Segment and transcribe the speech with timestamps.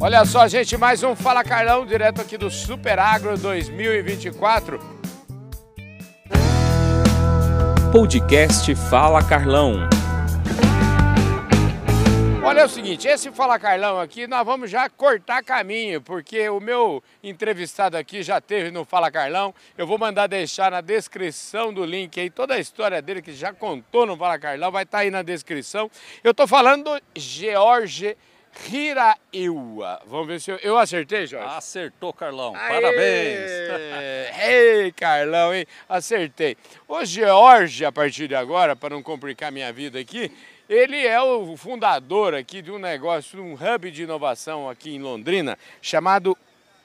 [0.00, 4.78] Olha só, gente, mais um Fala Carlão, direto aqui do Super Agro 2024.
[7.90, 9.88] Podcast Fala Carlão.
[12.44, 16.60] Olha é o seguinte, esse Fala Carlão aqui, nós vamos já cortar caminho, porque o
[16.60, 19.52] meu entrevistado aqui já teve no Fala Carlão.
[19.76, 23.52] Eu vou mandar deixar na descrição do link aí toda a história dele que já
[23.52, 25.90] contou no Fala Carlão, vai estar tá aí na descrição.
[26.22, 28.16] Eu estou falando do George
[28.70, 30.02] Hiraiwa.
[30.06, 31.56] Vamos ver se eu, eu acertei, Jorge?
[31.56, 32.54] Acertou, Carlão.
[32.56, 32.80] Aê!
[32.80, 33.50] Parabéns.
[34.48, 35.66] Ei, Carlão, hein?
[35.88, 36.56] Acertei.
[36.86, 40.30] O George, a partir de agora, para não complicar minha vida aqui,
[40.68, 45.58] ele é o fundador aqui de um negócio, um hub de inovação aqui em Londrina,
[45.80, 46.36] chamado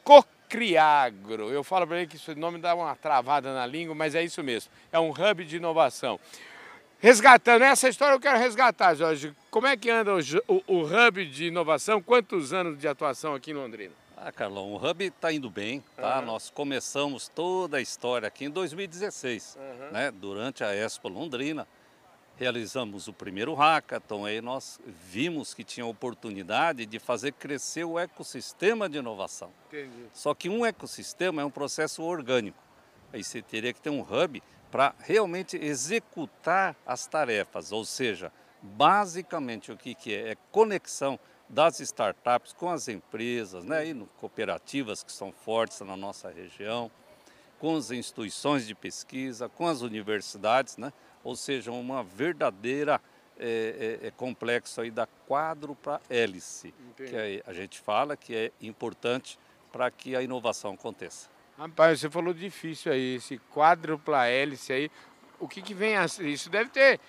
[0.06, 1.50] Cocriagro.
[1.50, 4.42] Eu falo para ele que esse nome dá uma travada na língua, mas é isso
[4.42, 4.72] mesmo.
[4.90, 6.18] É um hub de inovação.
[7.04, 9.36] Resgatando, essa história eu quero resgatar, Jorge.
[9.52, 12.02] Como é que anda o, o, o hub de inovação?
[12.02, 13.94] Quantos anos de atuação aqui em Londrina?
[14.16, 16.20] Ah, Carlão, o Hub está indo bem, tá?
[16.20, 16.28] Uhum.
[16.28, 19.92] Nós começamos toda a história aqui em 2016, uhum.
[19.92, 20.12] né?
[20.12, 21.68] Durante a Expo Londrina
[22.38, 24.80] realizamos o primeiro hackathon, aí nós
[25.12, 29.52] vimos que tinha oportunidade de fazer crescer o ecossistema de inovação.
[29.68, 30.06] Entendi.
[30.14, 32.64] Só que um ecossistema é um processo orgânico.
[33.12, 34.42] Aí você teria que ter um hub
[34.74, 40.32] para realmente executar as tarefas, ou seja, basicamente o que, que é?
[40.32, 46.32] É conexão das startups com as empresas, né, e cooperativas que são fortes na nossa
[46.32, 46.90] região,
[47.60, 50.92] com as instituições de pesquisa, com as universidades, né,
[51.24, 53.00] ou seja, uma verdadeira
[53.38, 57.12] é, é, é complexo aí da quádrupla hélice, Entendi.
[57.12, 59.38] que a gente fala que é importante
[59.72, 61.33] para que a inovação aconteça.
[61.58, 64.92] Rapaz, você falou difícil aí, esse quádrupla hélice aí,
[65.40, 67.00] o que, que vem a Isso deve ter,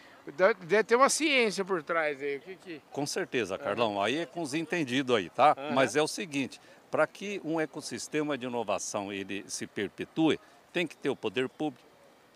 [0.61, 2.37] deve ter uma ciência por trás aí.
[2.37, 2.83] O que que...
[2.93, 3.95] Com certeza, Carlão.
[3.95, 4.03] Uhum.
[4.03, 5.57] Aí é com os entendidos aí, tá?
[5.57, 5.75] Uhum.
[5.75, 10.39] Mas é o seguinte, para que um ecossistema de inovação ele se perpetue,
[10.73, 11.87] tem que ter o poder público,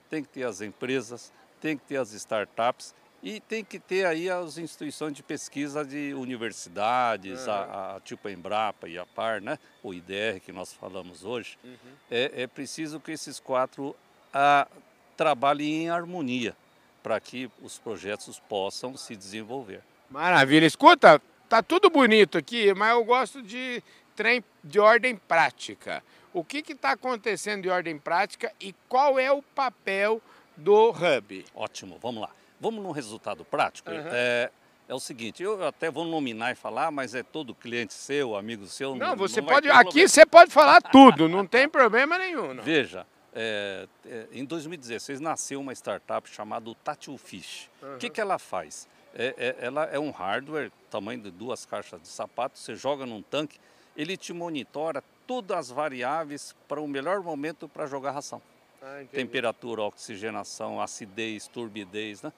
[0.08, 4.30] tem que ter as empresas, tem que ter as startups e tem que ter aí
[4.30, 7.52] as instituições de pesquisa de universidades, uhum.
[7.52, 9.58] a, a, tipo a Embrapa e a Par, né?
[9.82, 11.58] o IDR que nós falamos hoje.
[11.64, 11.76] Uhum.
[12.10, 13.94] É, é, preciso que esses quatro
[14.32, 14.68] a,
[15.16, 16.56] trabalhem em harmonia
[17.02, 19.82] para que os projetos possam se desenvolver.
[20.10, 20.66] Maravilha.
[20.66, 23.82] Escuta, tá tudo bonito aqui, mas eu gosto de
[24.14, 26.02] trem de ordem prática.
[26.32, 30.22] O que está acontecendo de ordem prática e qual é o papel
[30.56, 31.44] do Hub.
[31.54, 32.30] Ótimo, vamos lá.
[32.60, 33.90] Vamos no resultado prático.
[33.90, 33.96] Uhum.
[34.06, 34.50] É,
[34.88, 38.66] é o seguinte, eu até vou nominar e falar, mas é todo cliente seu, amigo
[38.66, 38.96] seu.
[38.96, 39.68] Não, não você não pode.
[39.68, 40.08] Aqui problema.
[40.08, 42.54] você pode falar tudo, não tem problema nenhum.
[42.54, 42.62] Não.
[42.62, 47.68] Veja, é, é, em 2016 nasceu uma startup chamada Tatu Fish.
[47.82, 47.98] O uhum.
[47.98, 48.88] que, que ela faz?
[49.14, 53.22] É, é, ela é um hardware, tamanho de duas caixas de sapato, você joga num
[53.22, 53.58] tanque,
[53.96, 58.40] ele te monitora todas as variáveis para o melhor momento para jogar ração.
[58.80, 62.32] Ah, temperatura, oxigenação, acidez, turbidez, né?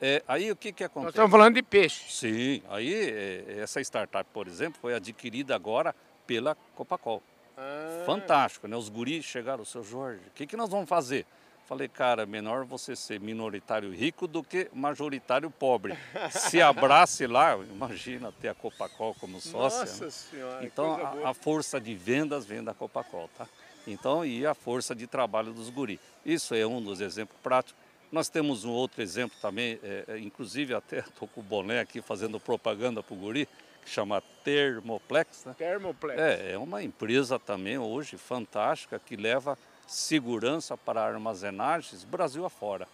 [0.00, 1.04] É, aí o que, que acontece?
[1.04, 2.04] Nós estamos falando de peixe.
[2.10, 5.94] Sim, aí é, essa startup, por exemplo, foi adquirida agora
[6.26, 7.22] pela Copacol.
[7.56, 8.02] Ah.
[8.04, 8.76] Fantástico, né?
[8.76, 11.26] Os guris chegaram, seu Jorge, o que, que nós vamos fazer?
[11.66, 15.96] Falei, cara, menor você ser minoritário rico do que majoritário pobre.
[16.30, 19.80] Se abrace lá, imagina ter a Copacol como sócia.
[19.80, 20.10] Nossa né?
[20.10, 23.46] Senhora, Então a, a, força de vendas vem da Copacol, tá?
[23.86, 25.98] Então, e a força de trabalho dos guri.
[26.24, 27.82] Isso é um dos exemplos práticos.
[28.14, 32.00] Nós temos um outro exemplo também, é, é inclusive até estou com o boné aqui
[32.00, 33.48] fazendo propaganda para o guri,
[33.84, 35.44] que chama Thermoplex.
[35.44, 35.54] Né?
[35.58, 36.20] Thermoplex.
[36.20, 42.86] É, é uma empresa também hoje fantástica que leva segurança para armazenagens Brasil afora.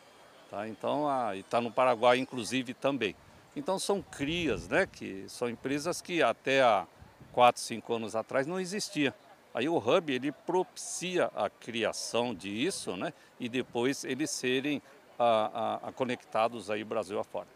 [0.50, 0.66] Tá?
[0.66, 3.14] Então, e está no Paraguai inclusive também.
[3.54, 6.86] Então são crias, né, que são empresas que até há
[7.32, 9.12] 4, 5 anos atrás não existiam.
[9.52, 13.12] Aí o Hub ele propicia a criação disso, né?
[13.38, 14.80] E depois eles serem
[15.20, 17.46] a, a, a conectados aí Brasil afora.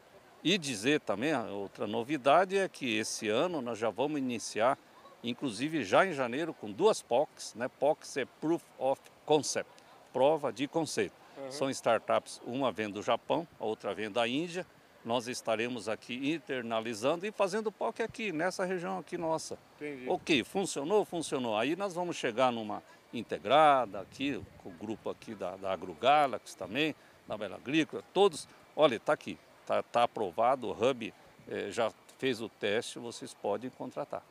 [0.43, 4.79] E dizer também, outra novidade é que esse ano nós já vamos iniciar,
[5.23, 7.69] inclusive já em janeiro, com duas POCs, né?
[7.81, 9.71] POCs é Proof of Concept,
[10.13, 11.15] prova de conceito.
[11.39, 11.51] Uhum.
[11.51, 14.67] São startups, uma vem do Japão, a outra vem da Índia,
[15.04, 19.59] nós estaremos aqui internalizando e fazendo POC aqui, nessa região aqui nossa.
[19.77, 20.09] Entendi.
[20.09, 21.04] Ok, funcionou?
[21.04, 21.56] Funcionou.
[21.59, 26.95] Aí nós vamos chegar numa integrada aqui, com o grupo aqui da, da AgroGalaxy também,
[27.28, 28.48] da Bela Agrícola, todos.
[28.74, 31.12] Olha, está aqui, está tá aprovado, o Hub
[31.48, 34.22] é, já fez o teste, vocês podem contratar.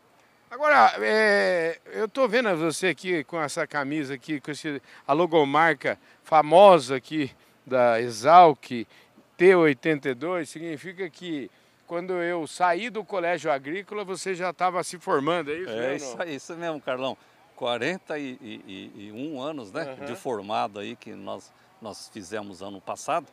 [0.50, 5.98] Agora, é, eu estou vendo você aqui com essa camisa aqui, com esse, a logomarca
[6.24, 7.32] famosa aqui
[7.66, 8.86] da Exalc,
[9.38, 11.50] T82 significa que
[11.88, 15.70] quando eu saí do colégio agrícola, você já estava se formando, é isso?
[15.72, 17.18] É né, isso, isso mesmo, Carlão.
[17.56, 20.06] 41 anos né, uhum.
[20.06, 21.52] de formado aí que nós,
[21.82, 23.28] nós fizemos ano passado.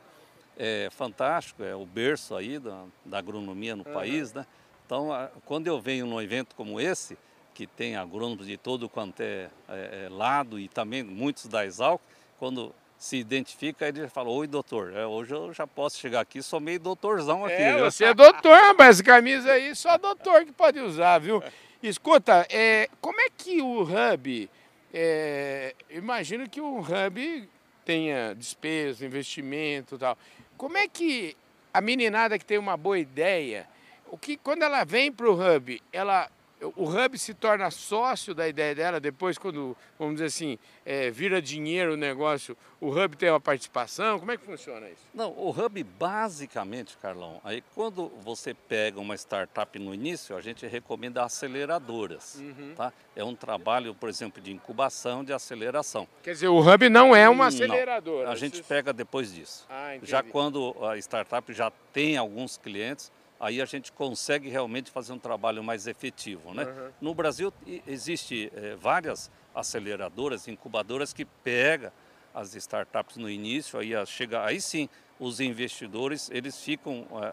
[0.57, 3.95] É fantástico, é o berço aí da, da agronomia no uhum.
[3.95, 4.45] país, né?
[4.85, 7.17] Então, a, quando eu venho num evento como esse,
[7.55, 12.03] que tem agrônomos de todo quanto é, é, é lado e também muitos da Exalc,
[12.39, 16.61] quando se identifica, ele fala, oi doutor, é, hoje eu já posso chegar aqui, sou
[16.61, 17.55] meio doutorzão aqui.
[17.55, 21.43] É, você é doutor, essa camisa aí só doutor que pode usar, viu?
[21.83, 24.51] Escuta, é, como é que o Hub,
[24.93, 27.49] é, imagino que o Hub
[27.87, 30.19] tenha despesa, investimento e tal.
[30.59, 31.35] Como é que
[31.73, 33.67] a meninada que tem uma boa ideia,
[34.11, 36.31] o que quando ela vem para o Hub, ela
[36.77, 41.41] o Hub se torna sócio da ideia dela, depois quando, vamos dizer assim, é, vira
[41.41, 44.19] dinheiro o negócio, o Hub tem uma participação?
[44.19, 45.03] Como é que funciona isso?
[45.15, 50.67] Não, o Hub basicamente, Carlão, aí quando você pega uma startup no início, a gente
[50.67, 52.75] recomenda aceleradoras, uhum.
[52.77, 52.93] tá?
[53.17, 56.07] É um trabalho, por exemplo, de incubação, de aceleração.
[56.23, 58.27] Quer dizer, o Hub não é uma aceleradora?
[58.27, 59.67] Não, a gente pega depois disso.
[59.69, 63.11] Ah, já quando a startup já tem alguns clientes,
[63.41, 66.53] aí a gente consegue realmente fazer um trabalho mais efetivo.
[66.53, 66.65] Né?
[66.65, 66.91] Uhum.
[67.01, 67.53] No Brasil
[67.87, 71.93] existe é, várias aceleradoras, incubadoras que pega
[72.35, 74.89] as startups no início, aí chega, aí sim
[75.19, 77.27] os investidores eles ficam a,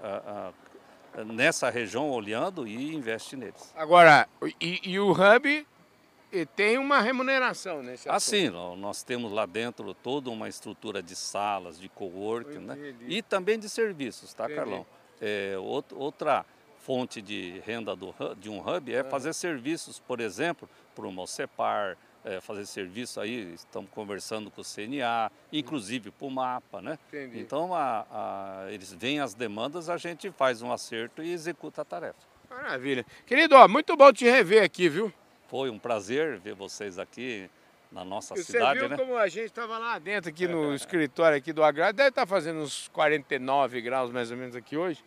[1.16, 3.74] a, a, nessa região olhando e investem neles.
[3.76, 4.28] Agora,
[4.60, 5.68] e, e o Hub
[6.56, 11.88] tem uma remuneração nesse Assim, nós temos lá dentro toda uma estrutura de salas, de
[11.88, 12.96] coworking, né?
[13.08, 14.60] E também de serviços, tá, Entendi.
[14.60, 14.86] Carlão?
[15.22, 16.46] É, outra
[16.78, 21.98] fonte de renda do, de um hub é fazer serviços, por exemplo, para o Mocepar,
[22.24, 27.00] é, fazer serviço aí, estamos conversando com o CNA, inclusive para o MAPA, né?
[27.08, 27.40] Entendi.
[27.40, 31.86] Então, a, a, eles veem as demandas, a gente faz um acerto e executa a
[31.86, 32.20] tarefa.
[32.50, 33.06] Maravilha.
[33.26, 35.14] Querido, ó, muito bom te rever aqui, viu?
[35.48, 37.50] Foi um prazer ver vocês aqui
[37.92, 38.98] na nossa e cidade, Você viu né?
[38.98, 42.28] como a gente estava lá dentro, aqui no escritório aqui do Agrado, deve estar tá
[42.28, 45.04] fazendo uns 49 graus mais ou menos aqui hoje.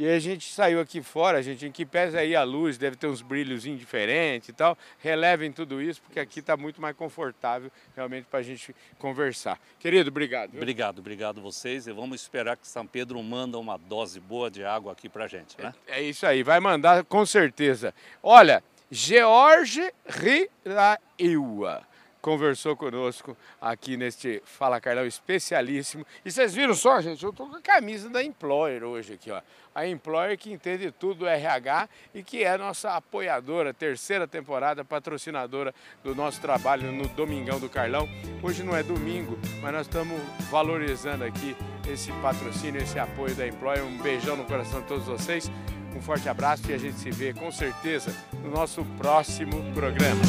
[0.00, 2.96] E a gente saiu aqui fora, a gente, em que pesa aí a luz, deve
[2.96, 4.78] ter uns brilhos diferentes e tal.
[4.98, 9.60] Relevem tudo isso, porque aqui está muito mais confortável realmente para a gente conversar.
[9.78, 10.52] Querido, obrigado.
[10.52, 10.60] Viu?
[10.62, 11.86] Obrigado, obrigado vocês.
[11.86, 15.28] E vamos esperar que São Pedro manda uma dose boa de água aqui para a
[15.28, 15.74] gente, né?
[15.86, 17.92] É, é isso aí, vai mandar com certeza.
[18.22, 21.89] Olha, George Riraeua
[22.20, 26.06] conversou conosco aqui neste Fala Carlão especialíssimo.
[26.24, 29.40] E vocês viram só, gente, eu estou com a camisa da Employer hoje aqui, ó.
[29.74, 35.74] A Employer que entende tudo do RH e que é nossa apoiadora, terceira temporada, patrocinadora
[36.02, 38.08] do nosso trabalho no Domingão do Carlão.
[38.42, 40.20] Hoje não é domingo, mas nós estamos
[40.50, 41.56] valorizando aqui
[41.88, 43.84] esse patrocínio, esse apoio da Employer.
[43.84, 45.50] Um beijão no coração de todos vocês.
[45.94, 50.20] Um forte abraço e a gente se vê com certeza no nosso próximo programa.